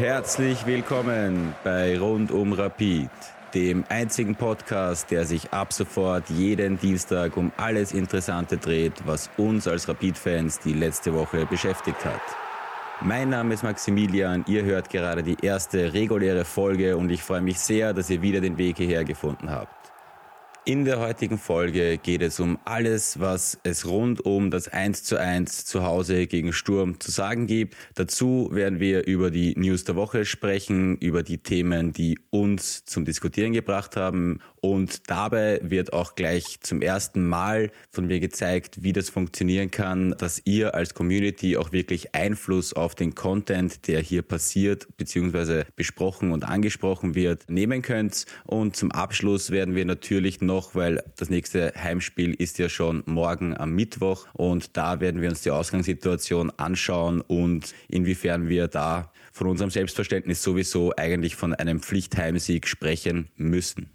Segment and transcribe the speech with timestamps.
[0.00, 3.10] Herzlich willkommen bei Rund um Rapid,
[3.52, 9.68] dem einzigen Podcast, der sich ab sofort jeden Dienstag um alles Interessante dreht, was uns
[9.68, 12.22] als Rapid-Fans die letzte Woche beschäftigt hat.
[13.02, 17.60] Mein Name ist Maximilian, ihr hört gerade die erste reguläre Folge und ich freue mich
[17.60, 19.79] sehr, dass ihr wieder den Weg hierher gefunden habt.
[20.70, 25.18] In der heutigen Folge geht es um alles, was es rund um das 1 zu
[25.18, 27.74] 1 zu Hause gegen Sturm zu sagen gibt.
[27.96, 33.04] Dazu werden wir über die News der Woche sprechen, über die Themen, die uns zum
[33.04, 38.92] Diskutieren gebracht haben und dabei wird auch gleich zum ersten Mal von mir gezeigt, wie
[38.92, 44.22] das funktionieren kann, dass ihr als Community auch wirklich Einfluss auf den Content, der hier
[44.22, 45.64] passiert bzw.
[45.76, 48.26] besprochen und angesprochen wird, nehmen könnt.
[48.44, 53.56] Und zum Abschluss werden wir natürlich noch, weil das nächste Heimspiel ist ja schon morgen
[53.56, 59.46] am Mittwoch und da werden wir uns die Ausgangssituation anschauen und inwiefern wir da von
[59.46, 63.90] unserem Selbstverständnis sowieso eigentlich von einem Pflichtheimsieg sprechen müssen.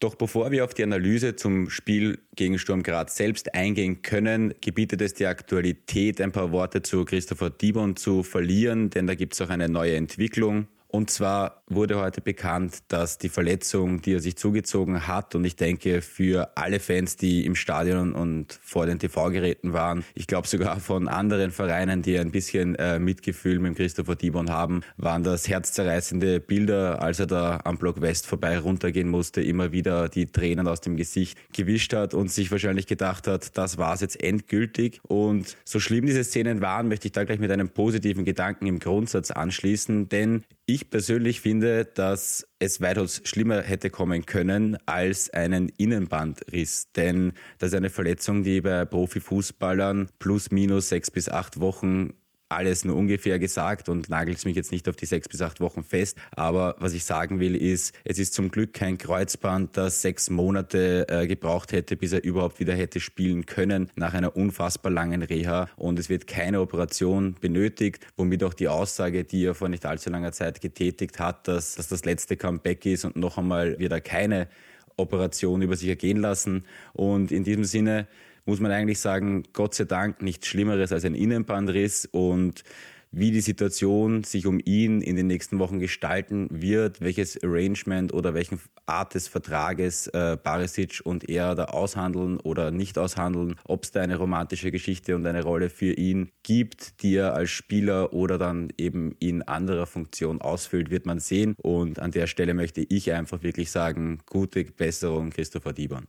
[0.00, 5.02] Doch bevor wir auf die Analyse zum Spiel gegen Sturm Graz selbst eingehen können, gebietet
[5.02, 9.42] es die Aktualität, ein paar Worte zu Christopher Dibon zu verlieren, denn da gibt es
[9.42, 10.68] auch eine neue Entwicklung.
[10.92, 15.54] Und zwar wurde heute bekannt, dass die Verletzung, die er sich zugezogen hat, und ich
[15.54, 20.80] denke für alle Fans, die im Stadion und vor den TV-Geräten waren, ich glaube sogar
[20.80, 26.40] von anderen Vereinen, die ein bisschen äh, Mitgefühl mit Christopher Dibon haben, waren das herzzerreißende
[26.40, 30.80] Bilder, als er da am Block West vorbei runtergehen musste, immer wieder die Tränen aus
[30.80, 35.00] dem Gesicht gewischt hat und sich wahrscheinlich gedacht hat, das war's jetzt endgültig.
[35.04, 38.80] Und so schlimm diese Szenen waren, möchte ich da gleich mit einem positiven Gedanken im
[38.80, 45.68] Grundsatz anschließen, denn ich persönlich finde, dass es weitaus schlimmer hätte kommen können als einen
[45.76, 46.92] Innenbandriss.
[46.92, 52.14] Denn das ist eine Verletzung, die bei Profifußballern plus minus sechs bis acht Wochen
[52.50, 55.84] alles nur ungefähr gesagt und nagelt mich jetzt nicht auf die sechs bis acht Wochen
[55.84, 56.18] fest.
[56.32, 61.06] Aber was ich sagen will, ist, es ist zum Glück kein Kreuzband, das sechs Monate
[61.08, 65.68] äh, gebraucht hätte, bis er überhaupt wieder hätte spielen können nach einer unfassbar langen Reha.
[65.76, 70.10] Und es wird keine Operation benötigt, womit auch die Aussage, die er vor nicht allzu
[70.10, 74.00] langer Zeit getätigt hat, dass, dass das letzte Comeback ist und noch einmal wird er
[74.00, 74.48] keine
[74.96, 76.64] Operation über sich ergehen lassen.
[76.92, 78.06] Und in diesem Sinne
[78.44, 82.64] muss man eigentlich sagen, Gott sei Dank nichts Schlimmeres als ein Innenbandriss und
[83.12, 88.34] wie die Situation sich um ihn in den nächsten Wochen gestalten wird, welches Arrangement oder
[88.34, 93.90] welchen Art des Vertrages äh, Barisic und er da aushandeln oder nicht aushandeln, ob es
[93.90, 98.38] da eine romantische Geschichte und eine Rolle für ihn gibt, die er als Spieler oder
[98.38, 101.54] dann eben in anderer Funktion ausfüllt, wird man sehen.
[101.58, 106.06] Und an der Stelle möchte ich einfach wirklich sagen, gute Besserung, Christopher Diebern.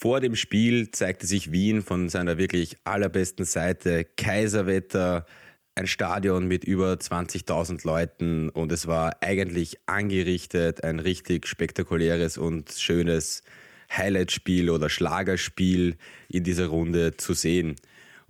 [0.00, 4.04] Vor dem Spiel zeigte sich Wien von seiner wirklich allerbesten Seite.
[4.04, 5.26] Kaiserwetter,
[5.74, 12.70] ein Stadion mit über 20.000 Leuten und es war eigentlich angerichtet, ein richtig spektakuläres und
[12.70, 13.42] schönes
[13.90, 15.96] Highlight-Spiel oder Schlagerspiel
[16.28, 17.74] in dieser Runde zu sehen.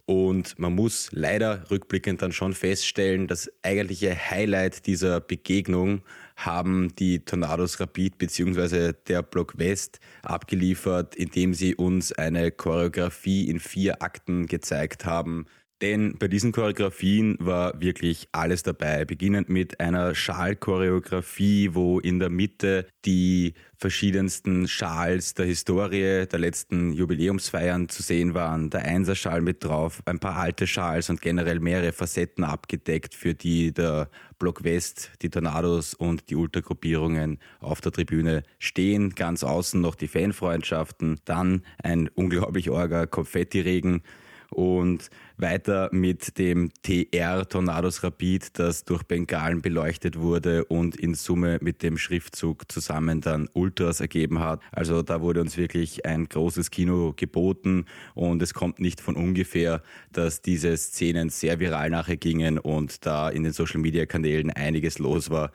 [0.07, 6.01] Und man muss leider rückblickend dann schon feststellen, das eigentliche Highlight dieser Begegnung
[6.39, 8.93] haben die Tornados Rapid bzw.
[9.09, 15.47] der Block West abgeliefert, indem sie uns eine Choreografie in vier Akten gezeigt haben,
[15.81, 22.31] denn bei diesen Choreografien war wirklich alles dabei, beginnend mit einer Schalchoreografie, wo in der
[22.31, 28.71] Mitte die verschiedensten Schals der Historie der letzten Jubiläumsfeiern zu sehen waren.
[28.71, 33.73] Der Einserschal mit drauf, ein paar alte Schals und generell mehrere Facetten abgedeckt, für die
[33.73, 34.11] der
[34.41, 39.15] Block West, die Tornados und die Ultragruppierungen auf der Tribüne stehen.
[39.15, 44.03] Ganz außen noch die Fanfreundschaften, dann ein unglaublich orger Konfettiregen
[44.51, 51.59] und weiter mit dem TR Tornados Rapid, das durch Bengalen beleuchtet wurde und in Summe
[51.61, 54.61] mit dem Schriftzug zusammen dann Ultras ergeben hat.
[54.73, 59.83] Also da wurde uns wirklich ein großes Kino geboten und es kommt nicht von ungefähr,
[60.13, 64.99] dass diese Szenen sehr viral nachher gingen und da in den Social Media Kanälen einiges
[64.99, 65.53] los war.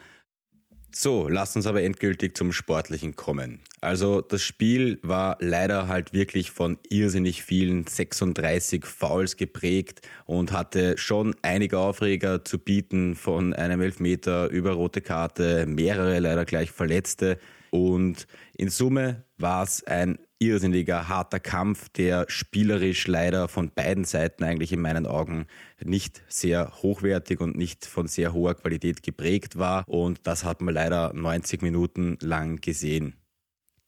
[0.95, 3.61] So, lasst uns aber endgültig zum Sportlichen kommen.
[3.81, 10.97] Also das Spiel war leider halt wirklich von irrsinnig vielen 36 Fouls geprägt und hatte
[10.99, 17.39] schon einige Aufreger zu bieten von einem Elfmeter über rote Karte, mehrere leider gleich Verletzte
[17.71, 24.43] und in Summe war es ein irrsinniger, harter Kampf, der spielerisch leider von beiden Seiten
[24.43, 25.45] eigentlich in meinen Augen
[25.83, 29.87] nicht sehr hochwertig und nicht von sehr hoher Qualität geprägt war.
[29.87, 33.15] Und das hat man leider 90 Minuten lang gesehen.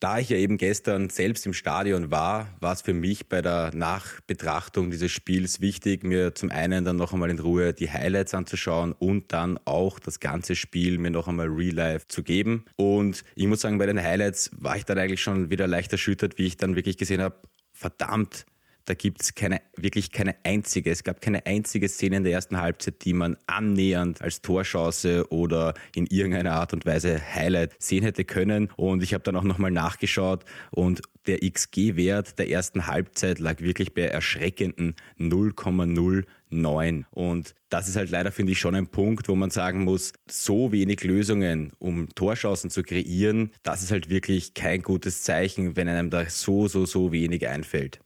[0.01, 3.74] Da ich ja eben gestern selbst im Stadion war, war es für mich bei der
[3.74, 8.92] Nachbetrachtung dieses Spiels wichtig, mir zum einen dann noch einmal in Ruhe die Highlights anzuschauen
[8.92, 12.65] und dann auch das ganze Spiel mir noch einmal real life zu geben.
[12.75, 16.38] Und ich muss sagen, bei den Highlights war ich dann eigentlich schon wieder leicht erschüttert,
[16.38, 17.38] wie ich dann wirklich gesehen habe,
[17.71, 18.45] verdammt,
[18.85, 22.61] da gibt es keine, wirklich keine einzige, es gab keine einzige Szene in der ersten
[22.61, 28.23] Halbzeit, die man annähernd als Torchance oder in irgendeiner Art und Weise Highlight sehen hätte
[28.25, 28.69] können.
[28.75, 33.95] Und ich habe dann auch nochmal nachgeschaut und der XG-Wert der ersten Halbzeit lag wirklich
[33.95, 37.03] bei erschreckenden 0,09.
[37.09, 40.71] Und das ist halt leider, finde ich, schon ein Punkt, wo man sagen muss, so
[40.71, 46.11] wenig Lösungen, um Torchancen zu kreieren, das ist halt wirklich kein gutes Zeichen, wenn einem
[46.11, 47.99] da so, so, so wenig einfällt.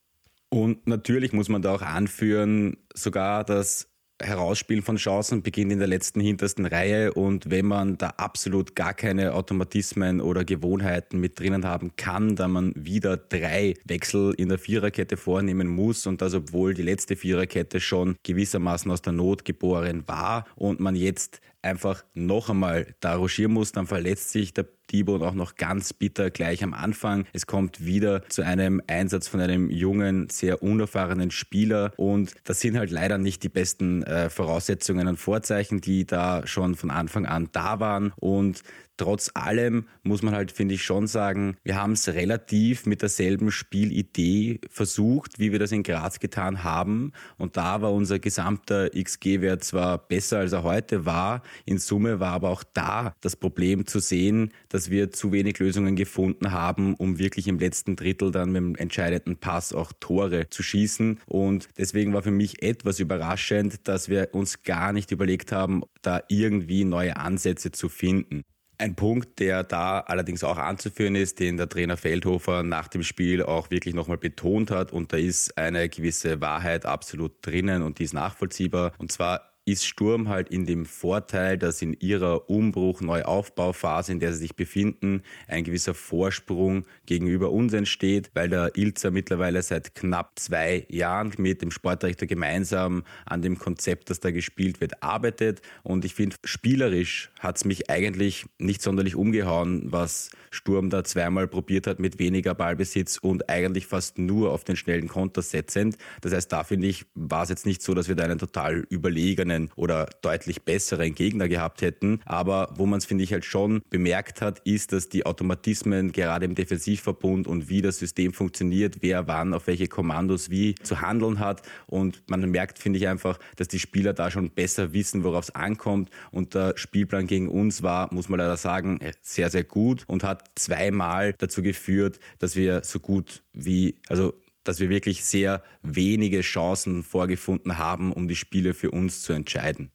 [0.49, 3.89] Und natürlich muss man da auch anführen, sogar das
[4.21, 7.13] Herausspielen von Chancen beginnt in der letzten hintersten Reihe.
[7.13, 12.47] Und wenn man da absolut gar keine Automatismen oder Gewohnheiten mit drinnen haben kann, da
[12.47, 17.79] man wieder drei Wechsel in der Viererkette vornehmen muss und das obwohl die letzte Viererkette
[17.79, 23.53] schon gewissermaßen aus der Not geboren war und man jetzt einfach noch einmal da ruschieren
[23.53, 27.25] muss, dann verletzt sich der Dibon auch noch ganz bitter gleich am Anfang.
[27.33, 32.77] Es kommt wieder zu einem Einsatz von einem jungen, sehr unerfahrenen Spieler und das sind
[32.77, 37.49] halt leider nicht die besten äh, Voraussetzungen und Vorzeichen, die da schon von Anfang an
[37.51, 38.63] da waren und
[38.99, 43.49] Trotz allem muss man halt, finde ich, schon sagen, wir haben es relativ mit derselben
[43.49, 47.13] Spielidee versucht, wie wir das in Graz getan haben.
[47.37, 51.43] Und da war unser gesamter XG-Wert zwar besser, als er heute war.
[51.63, 55.95] In Summe war aber auch da das Problem zu sehen, dass wir zu wenig Lösungen
[55.95, 60.63] gefunden haben, um wirklich im letzten Drittel dann mit dem entscheidenden Pass auch Tore zu
[60.63, 61.19] schießen.
[61.25, 66.21] Und deswegen war für mich etwas überraschend, dass wir uns gar nicht überlegt haben, da
[66.29, 68.43] irgendwie neue Ansätze zu finden.
[68.77, 73.43] Ein Punkt, der da allerdings auch anzuführen ist, den der Trainer Feldhofer nach dem Spiel
[73.43, 78.05] auch wirklich nochmal betont hat, und da ist eine gewisse Wahrheit absolut drinnen und die
[78.05, 78.93] ist nachvollziehbar.
[78.97, 84.39] Und zwar ist Sturm halt in dem Vorteil, dass in ihrer Umbruch-Neuaufbauphase, in der sie
[84.39, 90.85] sich befinden, ein gewisser Vorsprung gegenüber uns entsteht, weil der Ilzer mittlerweile seit knapp zwei
[90.89, 95.61] Jahren mit dem Sportdirektor gemeinsam an dem Konzept, das da gespielt wird, arbeitet.
[95.83, 101.47] Und ich finde, spielerisch hat es mich eigentlich nicht sonderlich umgehauen, was Sturm da zweimal
[101.47, 105.97] probiert hat mit weniger Ballbesitz und eigentlich fast nur auf den schnellen Konter setzend.
[106.21, 108.85] Das heißt, da finde ich, war es jetzt nicht so, dass wir da einen total
[108.89, 112.21] überlegenen einen oder deutlich besseren Gegner gehabt hätten.
[112.25, 116.45] Aber wo man es, finde ich, halt schon bemerkt hat, ist, dass die Automatismen gerade
[116.45, 121.39] im Defensivverbund und wie das System funktioniert, wer wann auf welche Kommandos wie zu handeln
[121.39, 121.61] hat.
[121.87, 125.55] Und man merkt, finde ich einfach, dass die Spieler da schon besser wissen, worauf es
[125.55, 126.09] ankommt.
[126.31, 130.49] Und der Spielplan gegen uns war, muss man leider sagen, sehr, sehr gut und hat
[130.55, 134.33] zweimal dazu geführt, dass wir so gut wie, also
[134.69, 139.89] dass wir wirklich sehr wenige Chancen vorgefunden haben, um die Spiele für uns zu entscheiden.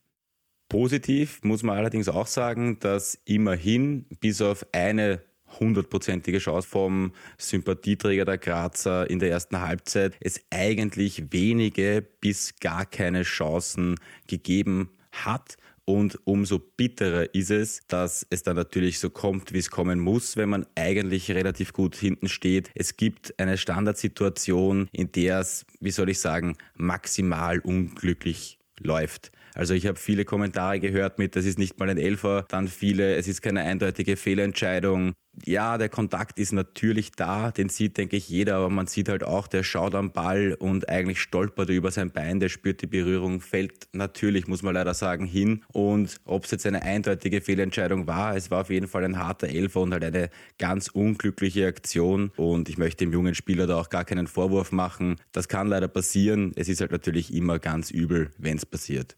[0.68, 5.22] Positiv muss man allerdings auch sagen, dass immerhin bis auf eine
[5.60, 12.84] hundertprozentige Chance vom Sympathieträger der Grazer in der ersten Halbzeit es eigentlich wenige bis gar
[12.84, 13.94] keine Chancen
[14.26, 15.56] gegeben hat.
[15.86, 20.36] Und umso bitterer ist es, dass es dann natürlich so kommt, wie es kommen muss,
[20.36, 22.70] wenn man eigentlich relativ gut hinten steht.
[22.74, 29.30] Es gibt eine Standardsituation, in der es, wie soll ich sagen, maximal unglücklich läuft.
[29.54, 33.14] Also ich habe viele Kommentare gehört mit, das ist nicht mal ein Elfer, dann viele,
[33.14, 35.14] es ist keine eindeutige Fehlentscheidung.
[35.44, 39.24] Ja, der Kontakt ist natürlich da, den sieht, denke ich, jeder, aber man sieht halt
[39.24, 42.86] auch, der schaut am Ball und eigentlich stolpert er über sein Bein, der spürt die
[42.86, 45.64] Berührung, fällt natürlich, muss man leider sagen, hin.
[45.72, 49.48] Und ob es jetzt eine eindeutige Fehlentscheidung war, es war auf jeden Fall ein harter
[49.48, 52.30] Elfer und halt eine ganz unglückliche Aktion.
[52.36, 55.16] Und ich möchte dem jungen Spieler da auch gar keinen Vorwurf machen.
[55.32, 56.52] Das kann leider passieren.
[56.54, 59.16] Es ist halt natürlich immer ganz übel, wenn es passiert.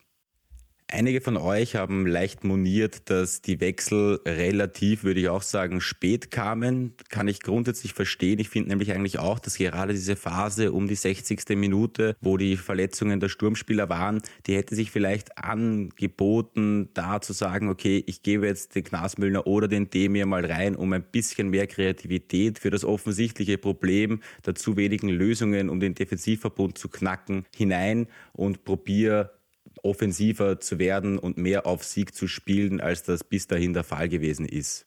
[0.88, 6.30] Einige von euch haben leicht moniert, dass die Wechsel relativ, würde ich auch sagen, spät
[6.30, 6.94] kamen.
[7.08, 8.38] Kann ich grundsätzlich verstehen.
[8.38, 11.56] Ich finde nämlich eigentlich auch, dass gerade diese Phase um die 60.
[11.56, 17.68] Minute, wo die Verletzungen der Sturmspieler waren, die hätte sich vielleicht angeboten, da zu sagen,
[17.68, 21.66] okay, ich gebe jetzt den Knasmüllner oder den Demir mal rein, um ein bisschen mehr
[21.66, 28.06] Kreativität für das offensichtliche Problem der zu wenigen Lösungen, um den Defensivverbund zu knacken, hinein
[28.34, 29.35] und probiere
[29.86, 34.08] offensiver zu werden und mehr auf Sieg zu spielen, als das bis dahin der Fall
[34.08, 34.84] gewesen ist.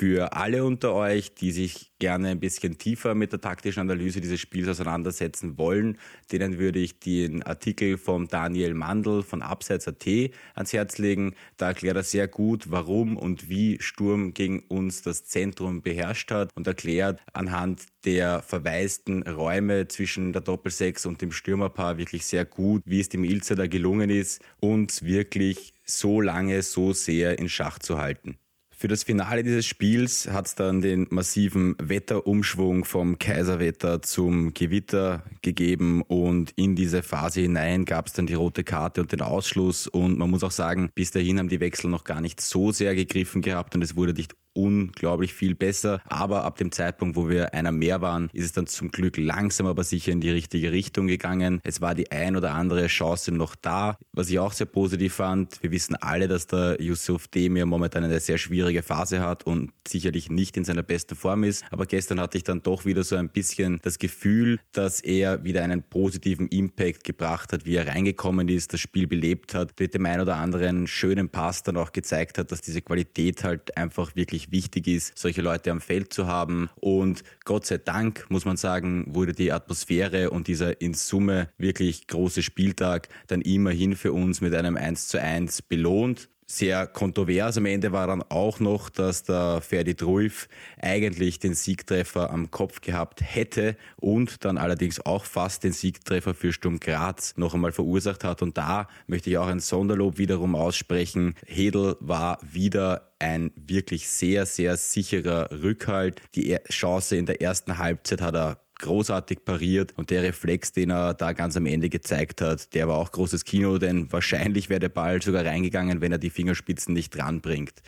[0.00, 4.40] Für alle unter euch, die sich gerne ein bisschen tiefer mit der taktischen Analyse dieses
[4.40, 5.98] Spiels auseinandersetzen wollen,
[6.32, 10.06] denen würde ich den Artikel von Daniel Mandl von Abseits.at
[10.54, 11.34] ans Herz legen.
[11.58, 16.48] Da erklärt er sehr gut, warum und wie Sturm gegen uns das Zentrum beherrscht hat
[16.54, 22.80] und erklärt anhand der verwaisten Räume zwischen der Doppelsechs und dem Stürmerpaar wirklich sehr gut,
[22.86, 27.78] wie es dem Ilzer da gelungen ist, uns wirklich so lange, so sehr in Schach
[27.78, 28.38] zu halten.
[28.80, 35.22] Für das Finale dieses Spiels hat es dann den massiven Wetterumschwung vom Kaiserwetter zum Gewitter
[35.42, 39.86] gegeben und in diese Phase hinein gab es dann die rote Karte und den Ausschluss.
[39.86, 42.94] Und man muss auch sagen, bis dahin haben die Wechsel noch gar nicht so sehr
[42.94, 46.00] gegriffen gehabt und es wurde nicht unglaublich viel besser.
[46.06, 49.66] Aber ab dem Zeitpunkt, wo wir einer mehr waren, ist es dann zum Glück langsam
[49.66, 51.60] aber sicher in die richtige Richtung gegangen.
[51.64, 55.62] Es war die ein oder andere Chance noch da, was ich auch sehr positiv fand.
[55.62, 60.30] Wir wissen alle, dass der Yusuf Demir momentan eine sehr schwierige Phase hat und sicherlich
[60.30, 61.64] nicht in seiner besten Form ist.
[61.70, 65.62] Aber gestern hatte ich dann doch wieder so ein bisschen das Gefühl, dass er wieder
[65.62, 70.06] einen positiven Impact gebracht hat, wie er reingekommen ist, das Spiel belebt hat, mit dem
[70.06, 74.39] einen oder anderen schönen Pass dann auch gezeigt hat, dass diese Qualität halt einfach wirklich
[74.50, 76.70] wichtig ist, solche Leute am Feld zu haben.
[76.76, 82.06] Und Gott sei Dank, muss man sagen, wurde die Atmosphäre und dieser in Summe wirklich
[82.06, 87.66] große Spieltag dann immerhin für uns mit einem 1 zu 1 belohnt sehr kontrovers am
[87.66, 90.48] Ende war dann auch noch, dass der Ferdi Trulf
[90.80, 96.52] eigentlich den Siegtreffer am Kopf gehabt hätte und dann allerdings auch fast den Siegtreffer für
[96.52, 98.42] Sturm Graz noch einmal verursacht hat.
[98.42, 101.36] Und da möchte ich auch ein Sonderlob wiederum aussprechen.
[101.46, 106.20] Hedel war wieder ein wirklich sehr, sehr sicherer Rückhalt.
[106.34, 111.14] Die Chance in der ersten Halbzeit hat er großartig pariert und der Reflex, den er
[111.14, 114.88] da ganz am Ende gezeigt hat, der war auch großes Kino, denn wahrscheinlich wäre der
[114.88, 117.82] Ball sogar reingegangen, wenn er die Fingerspitzen nicht dranbringt.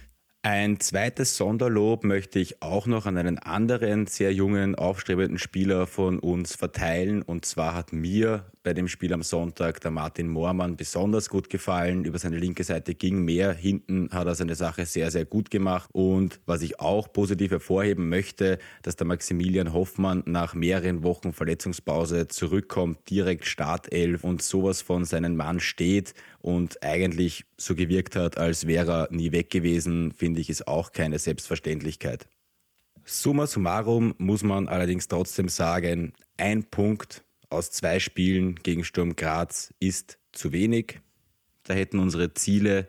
[0.44, 6.18] Ein zweites Sonderlob möchte ich auch noch an einen anderen sehr jungen, aufstrebenden Spieler von
[6.18, 7.22] uns verteilen.
[7.22, 12.04] Und zwar hat mir bei dem Spiel am Sonntag der Martin Moormann besonders gut gefallen.
[12.04, 13.52] Über seine linke Seite ging mehr.
[13.52, 15.88] Hinten hat er seine Sache sehr, sehr gut gemacht.
[15.92, 22.28] Und was ich auch positiv hervorheben möchte, dass der Maximilian Hoffmann nach mehreren Wochen Verletzungspause
[22.28, 28.66] zurückkommt, direkt Startelf und sowas von seinen Mann steht und eigentlich so gewirkt hat, als
[28.66, 32.28] wäre er nie weg gewesen, finde ich, ist auch keine Selbstverständlichkeit.
[33.04, 39.72] Summa summarum muss man allerdings trotzdem sagen, ein Punkt aus zwei Spielen gegen Sturm Graz
[39.78, 41.00] ist zu wenig.
[41.64, 42.88] Da hätten unsere Ziele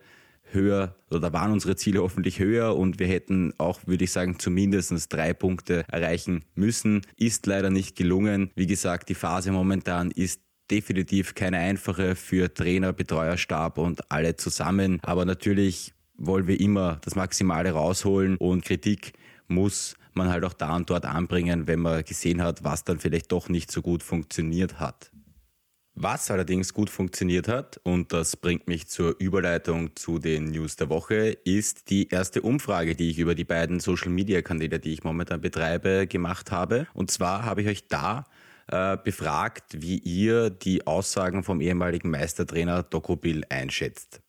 [0.53, 5.12] höher oder waren unsere Ziele hoffentlich höher und wir hätten auch, würde ich sagen, zumindest
[5.12, 7.01] drei Punkte erreichen müssen.
[7.17, 8.51] Ist leider nicht gelungen.
[8.55, 10.41] Wie gesagt, die Phase momentan ist
[10.72, 15.00] definitiv keine einfache für Trainer, Betreuerstab und alle zusammen.
[15.03, 19.13] Aber natürlich wollen wir immer das Maximale rausholen und Kritik
[19.48, 23.32] muss man halt auch da und dort anbringen, wenn man gesehen hat, was dann vielleicht
[23.32, 25.12] doch nicht so gut funktioniert hat.
[25.96, 30.90] Was allerdings gut funktioniert hat, und das bringt mich zur Überleitung zu den News der
[30.90, 36.08] Woche, ist die erste Umfrage, die ich über die beiden Social-Media-Kanäle, die ich momentan betreibe,
[36.08, 36.88] gemacht habe.
[36.96, 38.26] Und zwar habe ich euch da
[38.68, 44.22] äh, befragt, wie ihr die Aussagen vom ehemaligen Meistertrainer Doko Bill einschätzt.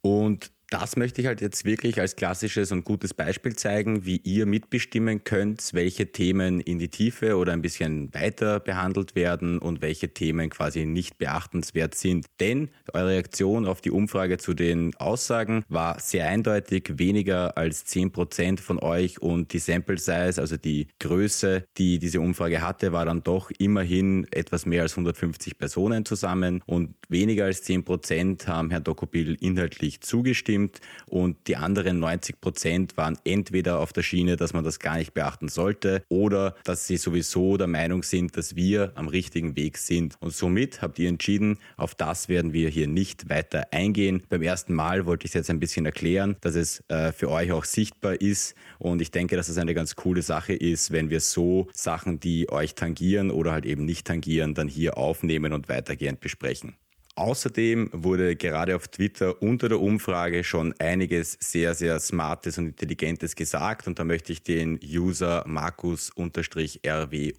[0.00, 4.46] Und das möchte ich halt jetzt wirklich als klassisches und gutes Beispiel zeigen, wie ihr
[4.46, 10.12] mitbestimmen könnt, welche Themen in die Tiefe oder ein bisschen weiter behandelt werden und welche
[10.14, 12.26] Themen quasi nicht beachtenswert sind.
[12.40, 18.60] Denn eure Reaktion auf die Umfrage zu den Aussagen war sehr eindeutig, weniger als 10%
[18.60, 23.22] von euch und die Sample Size, also die Größe, die diese Umfrage hatte, war dann
[23.22, 29.36] doch immerhin etwas mehr als 150 Personen zusammen und weniger als 10% haben Herrn Dokobil
[29.40, 34.64] inhaltlich zugestimmt zugestimmt und die anderen 90 Prozent waren entweder auf der Schiene, dass man
[34.64, 39.08] das gar nicht beachten sollte oder dass sie sowieso der Meinung sind, dass wir am
[39.08, 40.16] richtigen Weg sind.
[40.20, 44.22] Und somit habt ihr entschieden, auf das werden wir hier nicht weiter eingehen.
[44.28, 47.52] Beim ersten Mal wollte ich es jetzt ein bisschen erklären, dass es äh, für euch
[47.52, 51.20] auch sichtbar ist und ich denke, dass es eine ganz coole Sache ist, wenn wir
[51.20, 56.20] so Sachen, die euch tangieren oder halt eben nicht tangieren, dann hier aufnehmen und weitergehend
[56.20, 56.76] besprechen.
[57.16, 63.36] Außerdem wurde gerade auf Twitter unter der Umfrage schon einiges sehr, sehr Smartes und Intelligentes
[63.36, 67.30] gesagt und da möchte ich den User Markus-RW-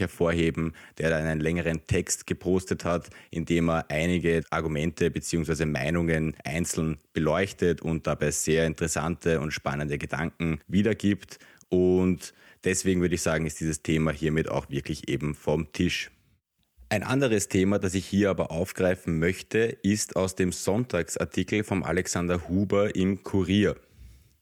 [0.00, 5.64] hervorheben, der da einen längeren Text gepostet hat, in dem er einige Argumente bzw.
[5.64, 13.22] Meinungen einzeln beleuchtet und dabei sehr interessante und spannende Gedanken wiedergibt und deswegen würde ich
[13.22, 16.10] sagen, ist dieses Thema hiermit auch wirklich eben vom Tisch.
[16.90, 22.48] Ein anderes Thema, das ich hier aber aufgreifen möchte, ist aus dem Sonntagsartikel vom Alexander
[22.48, 23.76] Huber im Kurier.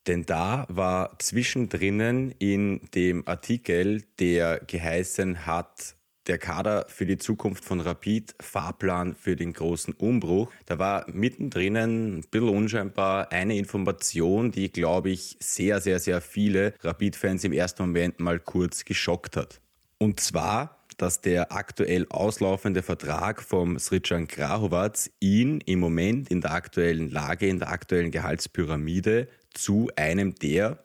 [0.07, 5.95] Denn da war zwischendrin in dem Artikel, der geheißen hat,
[6.27, 10.53] der Kader für die Zukunft von Rapid, Fahrplan für den großen Umbruch.
[10.67, 16.75] Da war mittendrin ein bisschen unscheinbar eine Information, die, glaube ich, sehr, sehr, sehr viele
[16.81, 19.61] Rapid-Fans im ersten Moment mal kurz geschockt hat.
[19.99, 26.53] Und zwar, dass der aktuell auslaufende Vertrag vom Srijan Grahovac ihn im Moment in der
[26.53, 30.85] aktuellen Lage, in der aktuellen Gehaltspyramide zu einem der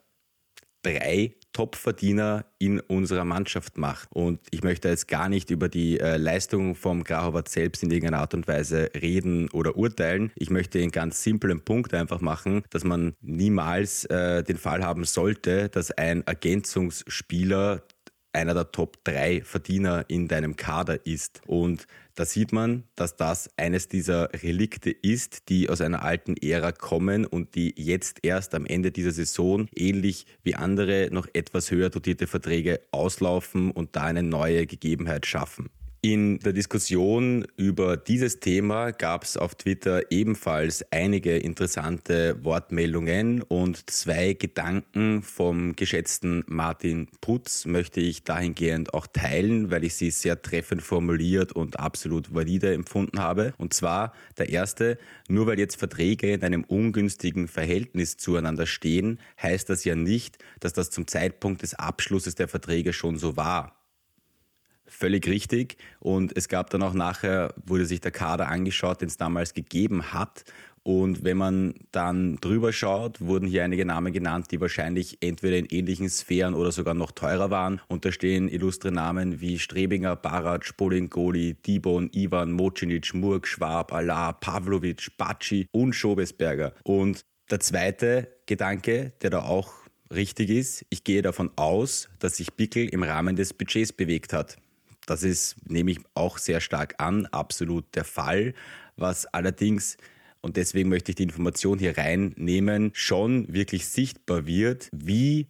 [0.81, 4.09] drei Topverdiener in unserer Mannschaft macht.
[4.12, 8.21] Und ich möchte jetzt gar nicht über die äh, Leistung vom Grahovac selbst in irgendeiner
[8.21, 10.31] Art und Weise reden oder urteilen.
[10.36, 15.03] Ich möchte einen ganz simplen Punkt einfach machen, dass man niemals äh, den Fall haben
[15.03, 17.83] sollte, dass ein Ergänzungsspieler
[18.34, 21.41] einer der Top 3 Verdiener in deinem Kader ist.
[21.46, 26.72] Und da sieht man, dass das eines dieser Relikte ist, die aus einer alten Ära
[26.72, 31.89] kommen und die jetzt erst am Ende dieser Saison ähnlich wie andere noch etwas höher
[31.89, 35.69] dotierte Verträge auslaufen und da eine neue Gegebenheit schaffen.
[36.01, 43.89] In der Diskussion über dieses Thema gab es auf Twitter ebenfalls einige interessante Wortmeldungen und
[43.89, 50.39] zwei Gedanken vom geschätzten Martin Putz möchte ich dahingehend auch teilen, weil ich sie sehr
[50.39, 53.55] treffend formuliert und absolut valide empfunden habe.
[53.57, 59.67] Und zwar der erste, nur weil jetzt Verträge in einem ungünstigen Verhältnis zueinander stehen, heißt
[59.67, 63.76] das ja nicht, dass das zum Zeitpunkt des Abschlusses der Verträge schon so war.
[64.88, 65.77] Völlig richtig.
[66.00, 70.13] Und es gab dann auch nachher, wurde sich der Kader angeschaut, den es damals gegeben
[70.13, 70.46] hat.
[70.88, 75.65] Und wenn man dann drüber schaut, wurden hier einige Namen genannt, die wahrscheinlich entweder in
[75.65, 77.82] ähnlichen Sphären oder sogar noch teurer waren.
[77.89, 84.32] Und da stehen illustre Namen wie Strebinger, Barat, Spolingoli, Dibon, Ivan, Mocinic, Murk, Schwab, Allah,
[84.32, 86.72] Pavlovic, Baci und Schobesberger.
[86.84, 89.74] Und der zweite Gedanke, der da auch
[90.10, 94.58] richtig ist, ich gehe davon aus, dass sich Bickel im Rahmen des Budgets bewegt hat.
[95.07, 98.53] Das ist, nehme ich auch sehr stark an, absolut der Fall.
[98.97, 99.97] Was allerdings,
[100.41, 105.47] und deswegen möchte ich die Information hier reinnehmen, schon wirklich sichtbar wird, wie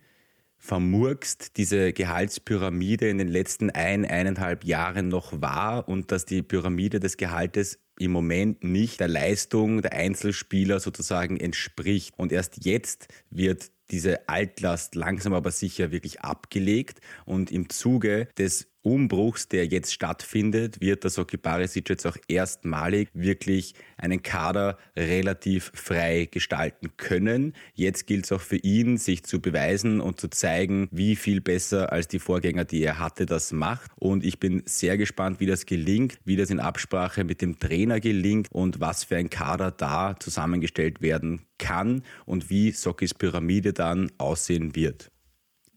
[0.60, 7.00] vermurkst diese Gehaltspyramide in den letzten ein, eineinhalb Jahren noch war und dass die Pyramide
[7.00, 12.14] des Gehaltes im Moment nicht der Leistung der Einzelspieler sozusagen entspricht.
[12.18, 18.68] Und erst jetzt wird diese Altlast langsam aber sicher wirklich abgelegt und im Zuge des
[18.88, 25.74] Umbruchs, der jetzt stattfindet, wird der Soki Barisic jetzt auch erstmalig wirklich einen Kader relativ
[25.74, 27.54] frei gestalten können.
[27.74, 31.92] Jetzt gilt es auch für ihn, sich zu beweisen und zu zeigen, wie viel besser
[31.92, 33.92] als die Vorgänger, die er hatte, das macht.
[33.98, 38.00] Und ich bin sehr gespannt, wie das gelingt, wie das in Absprache mit dem Trainer
[38.00, 44.12] gelingt und was für ein Kader da zusammengestellt werden kann und wie Sokis Pyramide dann
[44.18, 45.12] aussehen wird.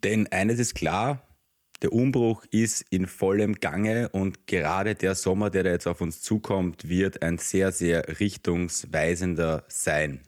[0.04, 1.26] Denn eines ist klar,
[1.82, 6.20] der Umbruch ist in vollem Gange und gerade der Sommer, der da jetzt auf uns
[6.20, 10.20] zukommt, wird ein sehr, sehr richtungsweisender sein.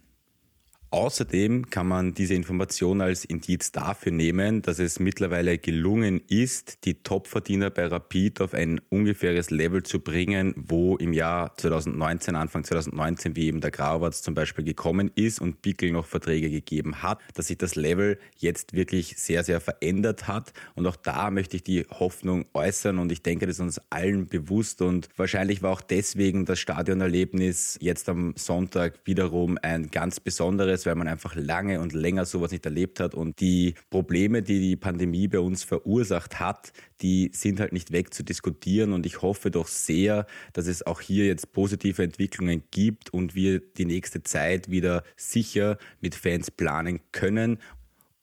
[0.93, 7.03] Außerdem kann man diese Information als Indiz dafür nehmen, dass es mittlerweile gelungen ist, die
[7.03, 13.37] Topverdiener bei Rapid auf ein ungefähres Level zu bringen, wo im Jahr 2019, Anfang 2019,
[13.37, 17.47] wie eben der Grauwatz zum Beispiel gekommen ist und Bickel noch Verträge gegeben hat, dass
[17.47, 20.53] sich das Level jetzt wirklich sehr, sehr verändert hat.
[20.75, 24.27] Und auch da möchte ich die Hoffnung äußern und ich denke, das ist uns allen
[24.27, 30.82] bewusst und wahrscheinlich war auch deswegen das Stadionerlebnis jetzt am Sonntag wiederum ein ganz besonderes
[30.83, 33.15] ist, weil man einfach lange und länger sowas nicht erlebt hat.
[33.15, 38.13] Und die Probleme, die die Pandemie bei uns verursacht hat, die sind halt nicht weg
[38.13, 38.93] zu diskutieren.
[38.93, 43.61] Und ich hoffe doch sehr, dass es auch hier jetzt positive Entwicklungen gibt und wir
[43.61, 47.59] die nächste Zeit wieder sicher mit Fans planen können.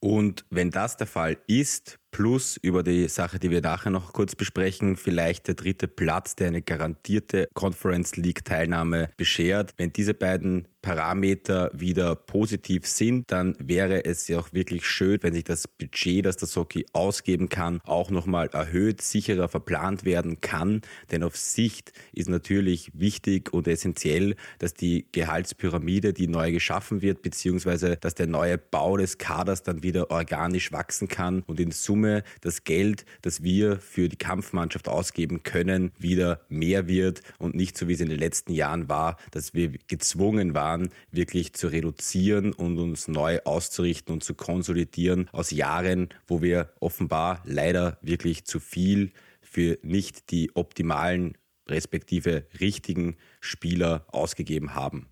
[0.00, 4.34] Und wenn das der Fall ist, plus über die Sache, die wir nachher noch kurz
[4.34, 10.66] besprechen, vielleicht der dritte Platz, der eine garantierte Conference League Teilnahme beschert, wenn diese beiden
[10.82, 16.24] Parameter wieder positiv sind, dann wäre es ja auch wirklich schön, wenn sich das Budget,
[16.24, 20.80] das der Soki ausgeben kann, auch nochmal erhöht, sicherer verplant werden kann.
[21.10, 27.20] Denn auf Sicht ist natürlich wichtig und essentiell, dass die Gehaltspyramide, die neu geschaffen wird,
[27.20, 31.99] beziehungsweise dass der neue Bau des Kaders dann wieder organisch wachsen kann und in Summe
[32.40, 37.88] das Geld, das wir für die Kampfmannschaft ausgeben können, wieder mehr wird und nicht so
[37.88, 42.78] wie es in den letzten Jahren war, dass wir gezwungen waren, wirklich zu reduzieren und
[42.78, 49.12] uns neu auszurichten und zu konsolidieren aus Jahren, wo wir offenbar leider wirklich zu viel
[49.40, 51.36] für nicht die optimalen
[51.68, 55.06] respektive richtigen Spieler ausgegeben haben.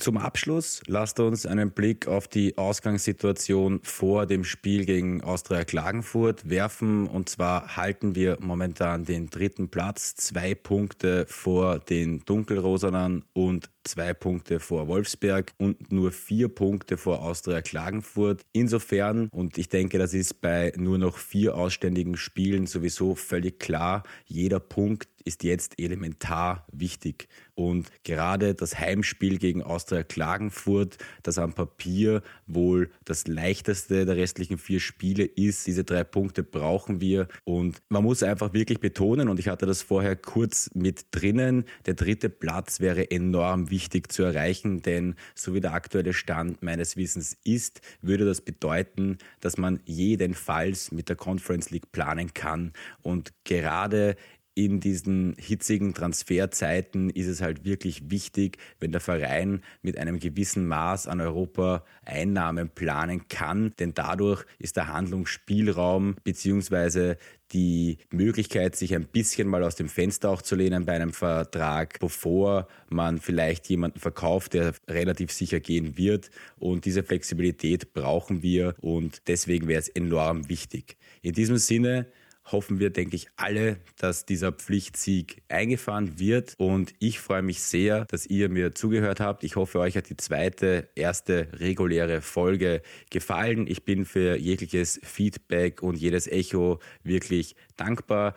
[0.00, 6.48] Zum Abschluss lasst uns einen Blick auf die Ausgangssituation vor dem Spiel gegen Austria Klagenfurt
[6.48, 7.06] werfen.
[7.06, 14.14] Und zwar halten wir momentan den dritten Platz, zwei Punkte vor den Dunkelrosanern und zwei
[14.14, 18.40] Punkte vor Wolfsberg und nur vier Punkte vor Austria Klagenfurt.
[18.52, 24.04] Insofern, und ich denke, das ist bei nur noch vier ausständigen Spielen sowieso völlig klar,
[24.24, 27.28] jeder Punkt ist jetzt elementar wichtig.
[27.54, 34.56] Und gerade das Heimspiel gegen Austria Klagenfurt, das am Papier wohl das leichteste der restlichen
[34.56, 37.28] vier Spiele ist, diese drei Punkte brauchen wir.
[37.44, 41.94] Und man muss einfach wirklich betonen, und ich hatte das vorher kurz mit drinnen, der
[41.94, 47.36] dritte Platz wäre enorm wichtig zu erreichen, denn so wie der aktuelle Stand meines Wissens
[47.44, 52.72] ist, würde das bedeuten, dass man jedenfalls mit der Conference League planen kann.
[53.02, 54.16] Und gerade
[54.64, 60.66] in diesen hitzigen Transferzeiten ist es halt wirklich wichtig, wenn der Verein mit einem gewissen
[60.66, 67.14] Maß an Europa Einnahmen planen kann, denn dadurch ist der Handlungsspielraum bzw.
[67.52, 71.98] die Möglichkeit, sich ein bisschen mal aus dem Fenster auch zu lehnen bei einem Vertrag,
[71.98, 76.30] bevor man vielleicht jemanden verkauft, der relativ sicher gehen wird.
[76.58, 80.98] Und diese Flexibilität brauchen wir und deswegen wäre es enorm wichtig.
[81.22, 82.06] In diesem Sinne
[82.52, 86.54] hoffen wir, denke ich, alle, dass dieser Pflichtsieg eingefahren wird.
[86.58, 89.44] Und ich freue mich sehr, dass ihr mir zugehört habt.
[89.44, 93.66] Ich hoffe, euch hat die zweite, erste reguläre Folge gefallen.
[93.66, 98.34] Ich bin für jegliches Feedback und jedes Echo wirklich dankbar.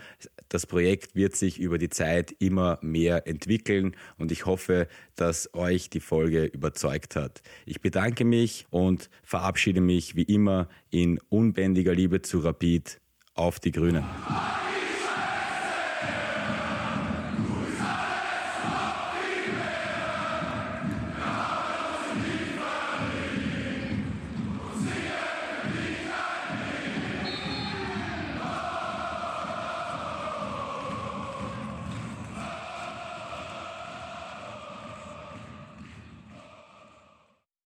[0.49, 5.89] Das Projekt wird sich über die Zeit immer mehr entwickeln und ich hoffe, dass euch
[5.89, 7.41] die Folge überzeugt hat.
[7.65, 12.99] Ich bedanke mich und verabschiede mich wie immer in unbändiger Liebe zu Rapid
[13.35, 14.03] auf die Grünen.